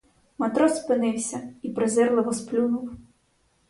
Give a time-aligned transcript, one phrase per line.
[0.37, 2.91] Матрос спинився і презирливо сплюнув.